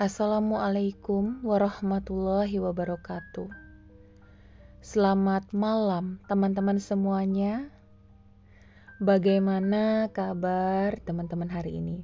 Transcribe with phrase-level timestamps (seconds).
[0.00, 3.52] Assalamualaikum warahmatullahi wabarakatuh.
[4.80, 7.68] Selamat malam, teman-teman semuanya.
[8.96, 12.00] Bagaimana kabar teman-teman hari ini?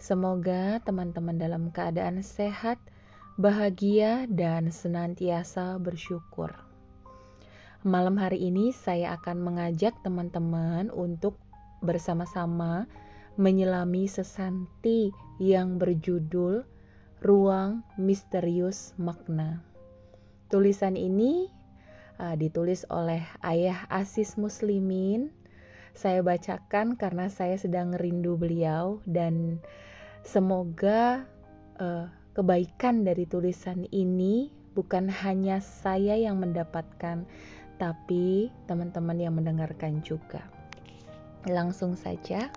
[0.00, 2.80] Semoga teman-teman dalam keadaan sehat,
[3.36, 6.56] bahagia, dan senantiasa bersyukur.
[7.84, 11.36] Malam hari ini, saya akan mengajak teman-teman untuk
[11.84, 12.88] bersama-sama
[13.36, 16.64] menyelami sesanti yang berjudul
[17.24, 19.64] Ruang Misterius Makna.
[20.52, 21.48] Tulisan ini
[22.20, 25.32] uh, ditulis oleh Ayah Asis Muslimin.
[25.96, 29.56] Saya bacakan karena saya sedang rindu beliau dan
[30.20, 31.24] semoga
[31.80, 37.24] uh, kebaikan dari tulisan ini bukan hanya saya yang mendapatkan,
[37.80, 40.44] tapi teman-teman yang mendengarkan juga.
[41.48, 42.52] Langsung saja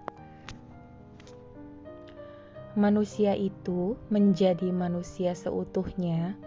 [2.78, 6.38] manusia itu menjadi manusia seutuhnya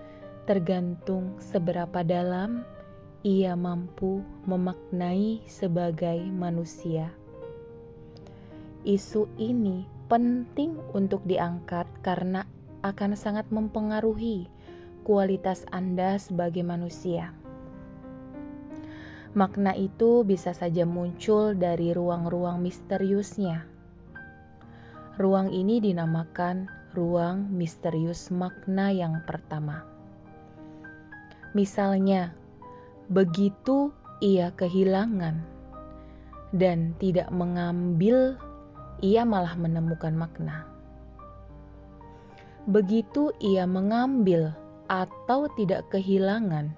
[0.47, 2.63] tergantung seberapa dalam
[3.27, 7.11] ia mampu memaknai sebagai manusia.
[8.87, 12.47] Isu ini penting untuk diangkat karena
[12.87, 14.47] akan sangat mempengaruhi
[15.03, 17.35] kualitas Anda sebagai manusia.
[19.35, 23.80] Makna itu bisa saja muncul dari ruang-ruang misteriusnya
[25.21, 26.65] Ruang ini dinamakan
[26.97, 29.85] ruang misterius makna yang pertama.
[31.53, 32.33] Misalnya,
[33.13, 33.93] begitu
[34.25, 35.45] ia kehilangan
[36.57, 38.41] dan tidak mengambil,
[39.05, 40.65] ia malah menemukan makna.
[42.65, 44.57] Begitu ia mengambil
[44.89, 46.73] atau tidak kehilangan,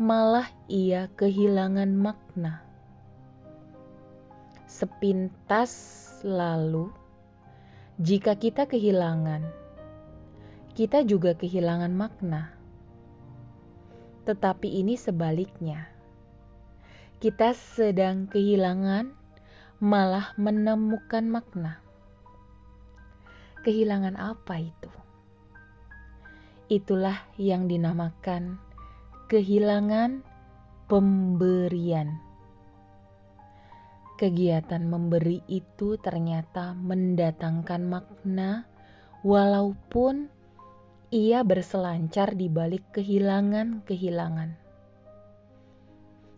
[0.00, 2.64] malah ia kehilangan makna.
[4.64, 7.01] Sepintas lalu,
[8.02, 9.46] jika kita kehilangan,
[10.74, 12.50] kita juga kehilangan makna.
[14.26, 15.86] Tetapi ini sebaliknya.
[17.22, 19.14] Kita sedang kehilangan,
[19.78, 21.78] malah menemukan makna.
[23.62, 24.90] Kehilangan apa itu?
[26.66, 28.58] Itulah yang dinamakan
[29.30, 30.26] kehilangan
[30.90, 32.31] pemberian
[34.18, 38.66] kegiatan memberi itu ternyata mendatangkan makna,
[39.24, 40.28] walaupun
[41.12, 44.56] ia berselancar di balik kehilangan-kehilangan.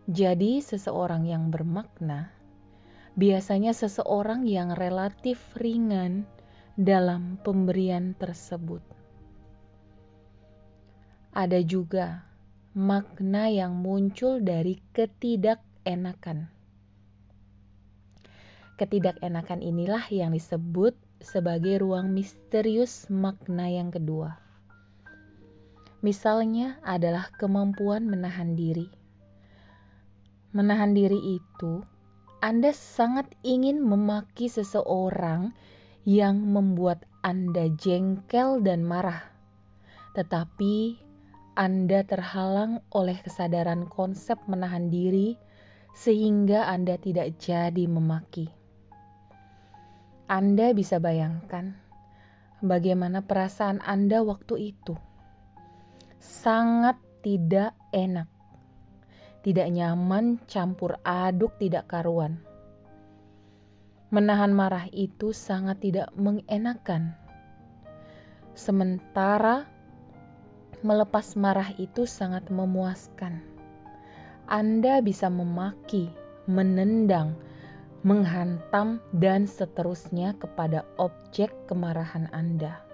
[0.05, 2.35] Jadi, seseorang yang bermakna
[3.15, 6.27] biasanya seseorang yang relatif ringan
[6.75, 8.83] dalam pemberian tersebut.
[11.31, 12.27] Ada juga
[12.75, 16.54] makna yang muncul dari ketidakenakan
[18.75, 24.35] Ketidakenakan inilah yang disebut sebagai ruang misterius makna yang kedua.
[26.03, 28.91] Misalnya adalah kemampuan menahan diri.
[30.51, 31.87] Menahan diri itu,
[32.43, 35.55] Anda sangat ingin memaki seseorang
[36.03, 39.23] yang membuat Anda jengkel dan marah,
[40.19, 40.99] tetapi
[41.55, 45.39] Anda terhalang oleh kesadaran konsep menahan diri,
[45.95, 48.64] sehingga Anda tidak jadi memaki.
[50.25, 51.77] Anda bisa bayangkan
[52.65, 54.97] bagaimana perasaan Anda waktu itu.
[56.17, 58.25] Sangat tidak enak,
[59.45, 62.41] tidak nyaman, campur aduk, tidak karuan.
[64.09, 67.13] Menahan marah itu sangat tidak mengenakan.
[68.57, 69.69] Sementara
[70.81, 73.45] melepas marah itu sangat memuaskan.
[74.49, 76.09] Anda bisa memaki,
[76.49, 77.37] menendang,
[78.05, 82.85] menghantam, dan seterusnya kepada objek kemarahan Anda.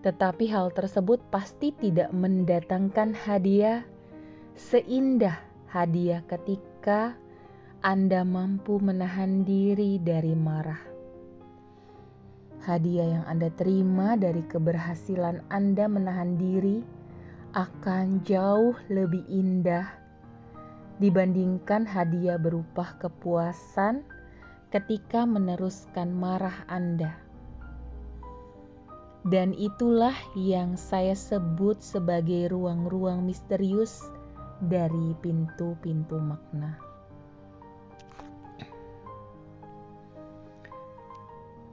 [0.00, 3.84] Tetapi hal tersebut pasti tidak mendatangkan hadiah
[4.56, 5.36] seindah
[5.68, 7.12] hadiah ketika
[7.84, 10.80] Anda mampu menahan diri dari marah.
[12.64, 16.80] Hadiah yang Anda terima dari keberhasilan Anda menahan diri
[17.52, 19.84] akan jauh lebih indah
[21.00, 24.04] dibandingkan hadiah berupa kepuasan
[24.68, 27.16] ketika meneruskan marah Anda.
[29.24, 34.04] Dan itulah yang saya sebut sebagai ruang-ruang misterius
[34.60, 36.76] dari pintu-pintu makna.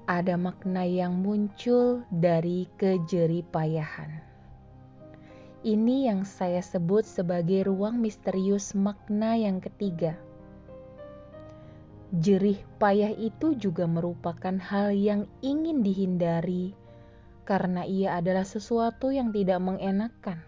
[0.08, 4.37] Ada makna yang muncul dari kejeripayahan
[5.68, 10.16] ini yang saya sebut sebagai ruang misterius makna yang ketiga.
[12.16, 16.72] Jerih payah itu juga merupakan hal yang ingin dihindari
[17.44, 20.40] karena ia adalah sesuatu yang tidak mengenakan,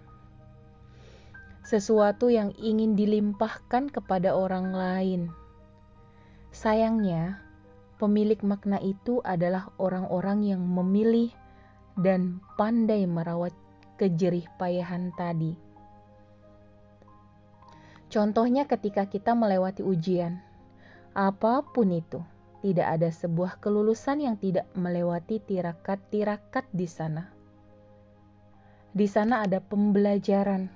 [1.67, 5.21] sesuatu yang ingin dilimpahkan kepada orang lain.
[6.55, 7.43] Sayangnya,
[7.99, 11.27] pemilik makna itu adalah orang-orang yang memilih
[11.99, 13.51] dan pandai merawat
[13.99, 15.59] kejerih payahan tadi.
[18.07, 20.39] Contohnya ketika kita melewati ujian,
[21.11, 22.23] apa pun itu,
[22.65, 27.29] tidak ada sebuah kelulusan yang tidak melewati tirakat-tirakat di sana.
[28.89, 30.71] Di sana ada pembelajaran,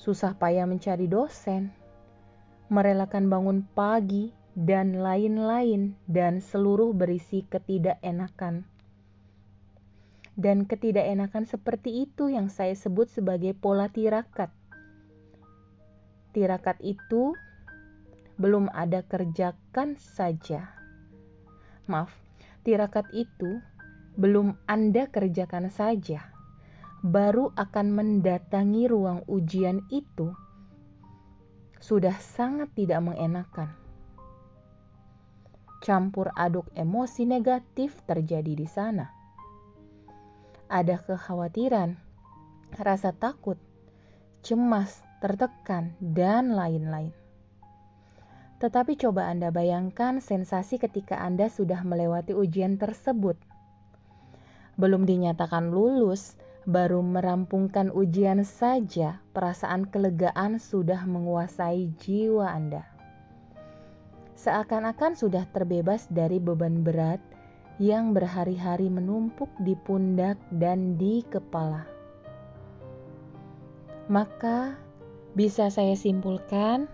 [0.00, 1.68] susah payah mencari dosen,
[2.72, 8.71] merelakan bangun pagi, dan lain-lain, dan seluruh berisi ketidakenakan.
[10.42, 14.50] Dan ketidakenakan seperti itu yang saya sebut sebagai pola tirakat
[16.32, 17.36] tirakat itu
[18.40, 20.72] belum ada kerjakan saja.
[21.86, 22.10] Maaf,
[22.64, 23.60] tirakat itu
[24.16, 26.32] belum Anda kerjakan saja.
[27.04, 30.32] Baru akan mendatangi ruang ujian itu
[31.82, 33.74] sudah sangat tidak mengenakan.
[35.82, 39.21] Campur aduk emosi negatif terjadi di sana.
[40.72, 42.00] Ada kekhawatiran,
[42.80, 43.60] rasa takut,
[44.40, 47.12] cemas, tertekan, dan lain-lain.
[48.56, 53.36] Tetapi coba Anda bayangkan sensasi ketika Anda sudah melewati ujian tersebut.
[54.80, 62.88] Belum dinyatakan lulus, baru merampungkan ujian saja, perasaan kelegaan sudah menguasai jiwa Anda.
[64.40, 67.20] Seakan-akan sudah terbebas dari beban berat
[67.82, 71.82] yang berhari-hari menumpuk di pundak dan di kepala.
[74.06, 74.78] Maka
[75.34, 76.86] bisa saya simpulkan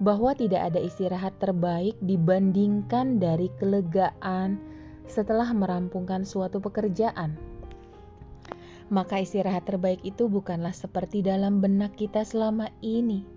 [0.00, 4.56] bahwa tidak ada istirahat terbaik dibandingkan dari kelegaan
[5.04, 7.36] setelah merampungkan suatu pekerjaan.
[8.88, 13.28] Maka istirahat terbaik itu bukanlah seperti dalam benak kita selama ini.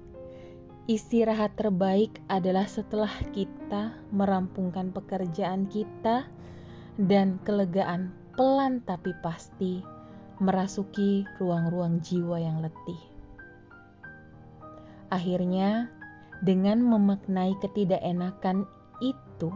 [0.87, 6.29] Istirahat terbaik adalah setelah kita merampungkan pekerjaan kita
[6.95, 9.83] dan kelegaan pelan tapi pasti
[10.39, 13.01] merasuki ruang-ruang jiwa yang letih.
[15.11, 15.87] Akhirnya,
[16.43, 18.67] dengan memaknai ketidakenakan
[18.99, 19.51] itu,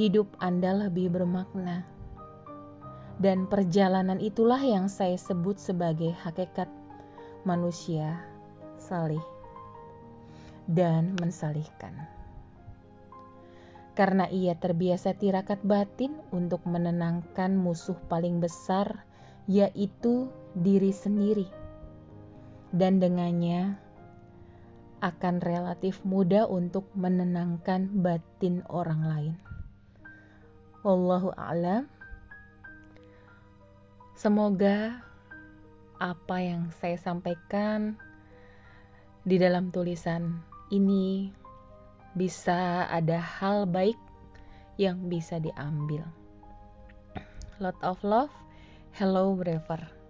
[0.00, 1.84] hidup Anda lebih bermakna.
[3.20, 6.66] Dan perjalanan itulah yang saya sebut sebagai hakikat
[7.44, 8.24] manusia
[8.80, 9.20] salih
[10.64, 11.92] dan mensalihkan.
[13.92, 19.04] Karena ia terbiasa tirakat batin untuk menenangkan musuh paling besar,
[19.44, 21.44] yaitu diri sendiri.
[22.72, 23.76] Dan dengannya,
[25.02, 29.34] akan relatif mudah untuk menenangkan batin orang lain.
[30.86, 31.90] Wallahu a'lam.
[34.14, 35.02] Semoga
[35.98, 37.98] apa yang saya sampaikan
[39.26, 40.38] di dalam tulisan
[40.70, 41.34] ini
[42.12, 43.96] bisa ada hal baik
[44.76, 46.04] yang bisa diambil.
[47.60, 48.32] Lot of love.
[48.92, 50.01] Hello, Brever.